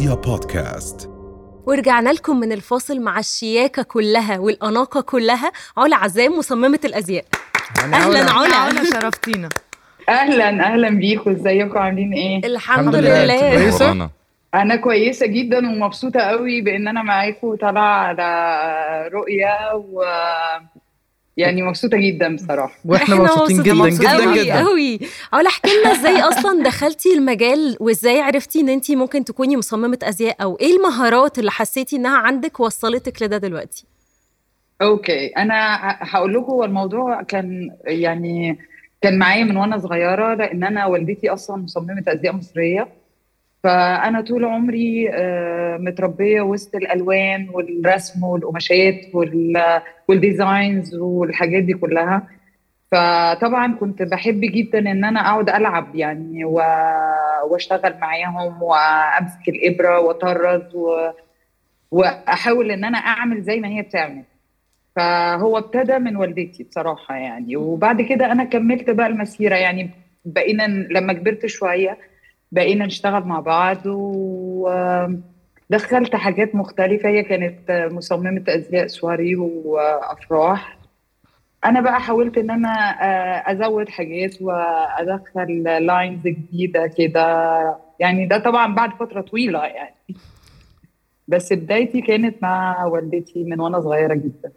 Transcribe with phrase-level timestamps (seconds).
[0.00, 1.10] رؤيا بودكاست.
[1.66, 5.52] ورجعنا لكم من الفاصل مع الشياكة كلها والأناقة كلها.
[5.76, 7.24] علا عزام مصممة الأزياء.
[7.78, 8.56] أهلا علا.
[8.56, 8.84] علا.
[8.84, 9.48] شرفتينا.
[10.08, 11.30] أهلا أهلا بيكم.
[11.30, 13.54] إزيكم؟ عاملين إيه؟ الحمد الحمد لله.
[13.54, 14.10] كويسة؟
[14.54, 20.02] أنا كويسة جدا ومبسوطة قوي بإن أنا معاكم طالعة على رؤيه و
[21.40, 22.78] يعني مبسوطة جدا بصراحة.
[22.84, 24.58] وإحنا مبسوطين جدا جدا قوي جدا.
[24.64, 25.00] قوي
[25.32, 30.36] علا احكي لنا إزاي أصلا دخلتي المجال وإزاي عرفتي إن انت ممكن تكوني مصممة أزياء
[30.42, 33.84] أو إيه المهارات اللي حسيتي إنها عندك وصلتك لده دلوقتي؟
[34.82, 35.26] okay.
[35.26, 38.58] أنا هقول لكم هو الموضوع كان يعني
[39.02, 42.88] كان معايا من وأنا صغيرة لأن أنا والدتي أصلا مصممة أزياء مصرية.
[43.64, 52.22] فأنا طول عمري آه، متربية وسط الألوان والرسم والقماشات وال- وال designs والحاجات دي كلها
[52.92, 56.44] فطبعا كنت بحب جدا إن أنا أقعد ألعب يعني.
[56.44, 60.62] وأشتغل معاهم وأمسك الإبرة وأطرز.
[61.90, 64.22] وأحاول إن أنا أعمل زي ما هي بتعمل
[64.96, 69.90] فهو ابتدى من والدتي بصراحة يعني وبعد كده أنا كملت بقى المسيرة يعني
[70.24, 71.98] بقينا لما كبرت شوية
[72.52, 73.86] بقينا نشتغل مع بعض
[75.70, 77.08] ودخلت حاجات مختلفة.
[77.08, 80.76] هي كانت مصممة أزياء سواري وأفراح.
[81.64, 82.68] أنا بقى حاولت إن أنا
[83.02, 87.76] آه، أزود حاجات وأدخل lines جديدة كده.
[88.00, 89.94] يعني ده طبعا بعد فترة طويلة يعني.
[91.28, 94.52] بس بدايتي كانت مع والدتي من وأنا صغيرة جدا.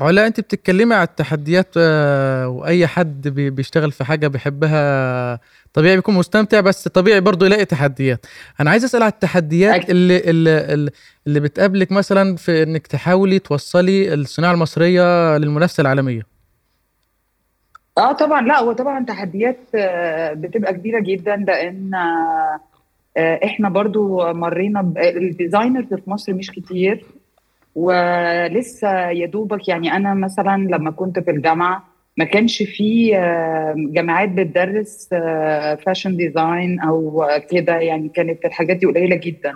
[0.00, 5.40] علا انت بتتكلمي على التحديات آه، واي حد بي- بيشتغل في حاجة بيحبها
[5.72, 8.26] طبيعي بيكون مستمتع بس طبيعي برضه يلاقي تحديات.
[8.60, 9.90] أنا عايز أسأل على التحديات.
[9.90, 10.90] اللي اللي
[11.26, 16.22] اللي- بتقابلك مثلا في إنك تحاولي توصلي الصناعة المصرية للمنافسة العالمية.
[17.98, 18.40] آه طبعا.
[18.42, 21.94] لا هو طبعا تحديات آه، بتبقى كبيرة جدا لأن
[23.16, 27.04] آه، إحنا برضو مرينا ال designers في مصر مش كتير.
[27.74, 31.84] ولسه يا دوبك يعني أنا مثلا لما كنت في الجامعة
[32.16, 35.08] ما كانش في آه، جامعات بتدرس
[35.86, 39.54] fashion design أو كده يعني كانت الحاجات دي قليلة جدا.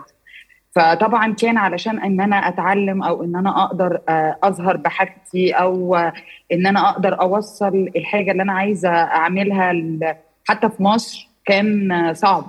[0.75, 6.13] فطبعا كان علشان إن أنا أتعلم أو إن أنا أقدر آه، أظهر بحاجتي أو آه،
[6.53, 9.73] إن أنا أقدر أوصل الحاجة اللي أنا عايزة أعملها
[10.49, 12.45] حتى في مصر كان آه، صعب.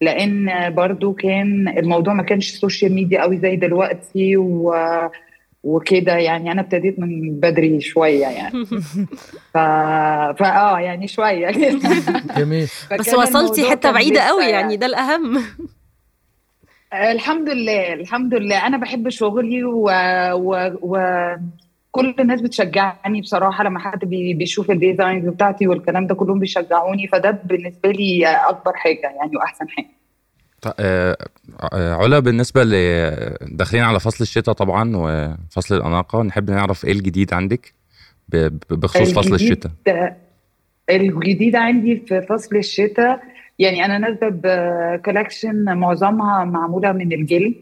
[0.00, 4.74] لأن برضو كان الموضوع ما كانش social media قوي زي دلوقتي و
[5.62, 6.52] وكده يعني.
[6.52, 8.64] أنا ابتديت من بدري شوية يعني.
[9.54, 9.58] ف...
[10.38, 11.50] فاه يعني شوية.
[12.38, 12.68] جميل.
[12.98, 14.76] بس وصلتي بعيدة لسه قوي يعني.
[14.76, 15.42] ده الأهم.
[16.94, 18.66] الحمد لله الحمد لله.
[18.66, 19.90] أنا بحب شغلي و...
[20.32, 20.76] و...
[20.82, 20.96] و...
[21.90, 24.34] كل الناس بتشجعني بصراحة لما حد بي...
[24.34, 29.68] بيشوف ال designs بتاعتي والكلام ده كلهم بيشجعوني فده بالنسبة لي أكبر حاجة يعني وأحسن
[29.68, 30.00] حاجة.
[30.78, 31.16] آه،
[31.72, 32.62] آه، علا بالنسبة
[33.42, 37.74] داخلين على فصل الشتاء طبعا وفصل الأناقة نحب نعرف إيه الجديد عندك
[38.70, 39.72] بخصوص فصل الشتاء؟
[40.90, 43.22] الجديد عندي في فصل الشتاء
[43.58, 47.54] يعني أنا نازلة ب collection معظمها معمولة من الجلد.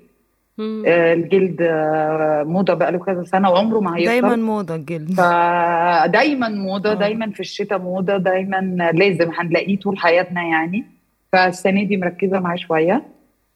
[0.60, 5.12] الجلد آه، موضة بقى له كذا سنة وعمره ما هيخلص دايما موضة الجلد.
[5.12, 6.94] فدايما موضة آه.
[6.94, 10.84] دايما في الشتاء موضة دايما لازم هنلاقيه طول حياتنا يعني.
[11.32, 13.02] فالسنة دي مركزة معاه شوية.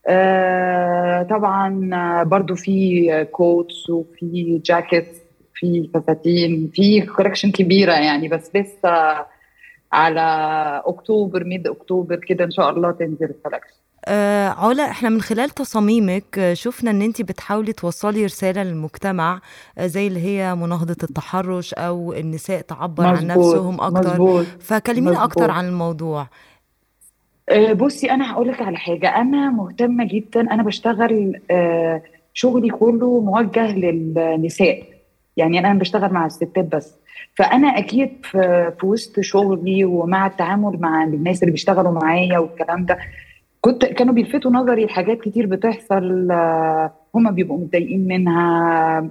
[0.07, 5.17] آه طبعا آه، برضو في coats وفي jackets
[5.55, 8.29] في فساتين في collection كبيرة يعني.
[8.29, 9.27] بس لسه
[9.93, 10.21] على
[10.87, 15.51] أكتوبر mid October كده إن شاء الله تنزل ال collection آه علا إحنا من خلال
[15.51, 19.41] تصاميمك آه، شفنا ان انت بتحاولي توصلي رسالة للمجتمع
[19.79, 24.45] آه، زي اللي هي مناهضة التحرش أو النساء تعبر عن نفسهم أكتر.
[24.61, 25.25] فكلمينا.
[25.25, 26.27] أكتر عن الموضوع.
[27.49, 29.09] آه، بصي أنا هقول لك على حاجة.
[29.09, 32.03] أنا مهتمة جدا أنا بشتغل آه،
[32.35, 34.83] شغلي كله موجه للنساء.
[35.37, 36.95] يعني أنا بشتغل مع الستات بس.
[37.35, 38.11] فأنا أكيد
[38.81, 42.99] في وسط شغلي ومع التعامل مع الناس اللي بيشتغلوا معايا والكلام ده
[43.65, 49.09] كنت كانوا بيلفتوا نظري لحاجات كتير بتحصل آه، هم بيبقوا متضايقين منها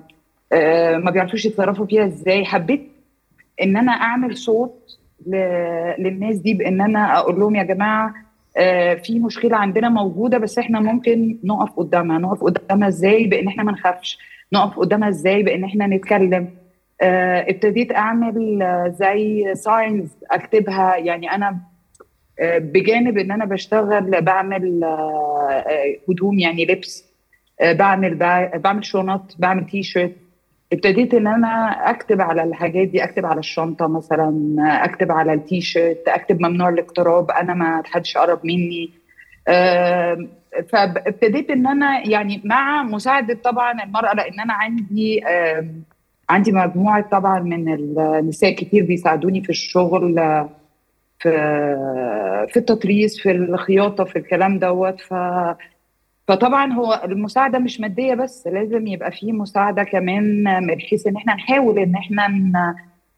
[0.54, 2.46] آه، ما بيعرفوش يتصرفوا فيها إزاي.
[2.46, 2.92] حبيت
[3.64, 4.98] ان أنا اعمل صوت
[6.00, 8.14] للناس دي بان أنا أقول لهم يا جماعة
[8.58, 12.18] آه، في مشكلة عندنا موجودة بس إحنا ممكن نقف قدامها.
[12.18, 14.20] نقف قدامها إزاي؟ بان إحنا ما نخافش.
[14.54, 16.50] نقف قدامها إزاي؟ بان إحنا نتكلم.
[17.02, 18.60] ابتديت اعمل
[19.00, 20.96] زي ساينز اكتبها.
[20.98, 21.58] يعني أنا
[22.42, 25.66] بجانب إن أنا بشتغل بعمل آه،
[26.10, 27.06] هدوم يعني لبس
[27.62, 30.16] آه، بعمل بع- بعمل شنط بعمل تي شيرت
[30.74, 34.56] ابتديت إن أنا أكتب على الحاجات دي أكتب على الشنطة مثلا
[34.86, 38.90] أكتب على التي شيرت أكتب ممنوع الاقتراب أنا ما حدش يقرب مني.
[39.48, 40.28] آه،
[40.70, 45.22] فابتديت إن أنا يعني مع مساعدة طبعا المرأة لأن أنا عندي
[46.30, 50.20] عندي مجموعة طبعا من النساء كتير بيساعدوني في الشغل.
[51.22, 51.30] في
[52.50, 55.02] في التطريز في الخياطة في الكلام دوت.
[55.02, 55.14] ف
[56.28, 61.34] فطبعا هو المساعدة مش مادية بس لازم يبقى في مساعدة كمان من حيث إن إحنا
[61.36, 62.54] نحاول إن إحنا ن...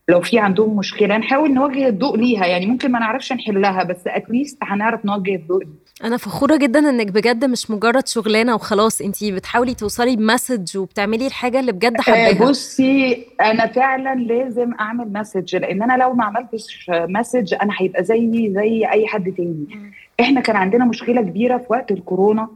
[0.10, 2.46] لو في عندهم مشكلة نحاول نوجه الضوء ليها.
[2.46, 5.64] يعني ممكن ما نعرفش نحلها بس at least هنعرف نوجه الضوء
[5.94, 11.28] أنا فخورة جدا إنك بجد مش مجرد شغلانة وخلاص انت بتحاولي توصلي ب message وبتعملي
[11.28, 12.50] الحاجة اللي بجد حباها.
[12.50, 18.54] بصي أنا فعلا لازم أعمل message لأن أنا لو ما عملتش message أنا هيبقى زيي
[18.54, 19.66] زي أي حد تاني.
[20.20, 22.50] إحنا كان عندنا مشكلة كبيرة في وقت الكورونا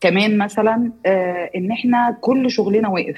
[0.00, 3.16] كمان مثلا آه إن إحنا كل شغلنا واقف.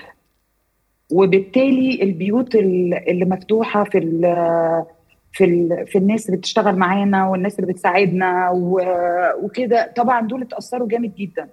[1.11, 3.99] وبالتالي البيوت اللي مفتوحة في
[5.37, 8.51] في في الناس اللي بتشتغل معانا والناس اللي بتساعدنا
[9.43, 9.93] وكده.
[9.97, 11.49] طبعا دول اتأثروا جامد جدا.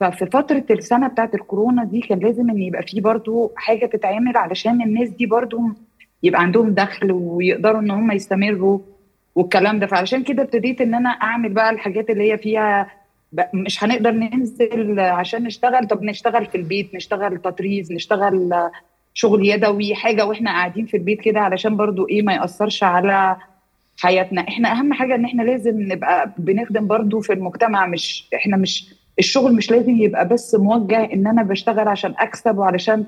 [0.00, 4.82] ففي فترة السنة بتاعت الكورونا دي كان لازم إن يبقى في برضو حاجة تتعمل علشان
[4.82, 5.60] الناس دي برضو
[6.22, 8.78] يبقى عندهم دخل ويقدروا إن هم يستمروا
[9.34, 9.86] والكلام ده.
[9.86, 12.90] فعلشان كده ابتديت إن أنا أعمل بقى الحاجات اللي هي فيها
[13.54, 15.86] مش هنقدر ننزل عشان نشتغل.
[15.88, 18.68] طب نشتغل في البيت نشتغل تطريز نشتغل
[19.18, 23.36] شغل يدوي حاجة وإحنا قاعدين في البيت كده علشان برضو إيه ما يأثرش على
[23.98, 24.40] حياتنا.
[24.48, 29.54] إحنا أهم حاجة إن إحنا لازم نبقى بنخدم برضو في المجتمع مش إحنا مش الشغل
[29.54, 33.04] مش لازم يبقى بس موجه إن أنا بشتغل عشان أكسب وعلشان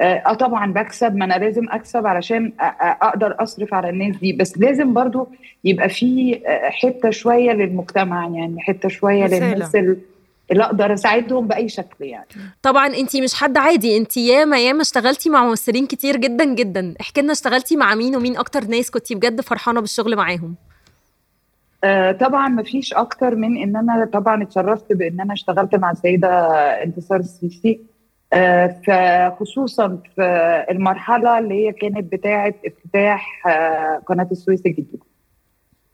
[0.00, 4.32] آه طبعا بكسب ما أنا لازم أكسب علشان أقدر أصرف على الناس دي.
[4.32, 5.28] بس لازم برضو
[5.64, 9.76] يبقى في حتة شوية للمجتمع يعني حتة شوية للناس
[10.50, 12.26] اللي أقدر اساعدهم بأي شكل يعني.
[12.62, 16.94] طبعا انت مش حد عادي انت ياما ياما اشتغلتي مع ممثلين كتير جدا جدا.
[17.00, 20.54] احكي لنا اشتغلتي مع مين ومين أكتر ناس كنتي بجد فرحانة بالشغل معاهم؟
[21.84, 26.28] آه طبعا ما فيش أكتر من إن أنا طبعا اتشرفت بإن أنا اشتغلت مع السيدة
[26.82, 27.80] انتصار السيسي.
[28.32, 35.05] آه خصوصا في المرحلة اللي هي كانت بتاعة افتتاح آه قناة السويس الجديدة.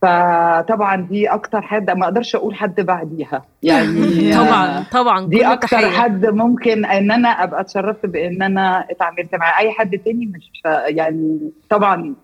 [0.03, 3.43] فطبعا دي أكتر حد ما أقدرش أقول حد بعديها.
[3.63, 5.87] يعني طبعا طبعا دي أكتر تحية.
[5.99, 11.51] حد ممكن إن أنا أبقى اتشرفت بإن أنا اتعاملت مع أي حد تاني مش يعني
[11.71, 12.15] طبعا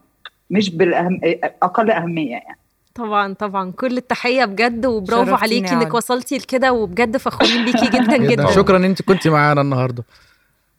[0.51, 1.21] مش بالاهم
[1.63, 2.59] أقل أهمية يعني.
[2.95, 3.71] طبعا طبعا.
[3.71, 8.47] كل التحية بجد وبرافو عليكي إنك وصلتي لكده وبجد فخورين بيكي جدا جدا.
[8.51, 10.05] شكرا إن أنت كنتي معانا النهارده.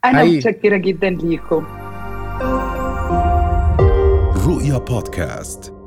[0.06, 1.66] أنا متشكرة جدا ليكم.
[4.48, 5.79] رؤيا بودكاست.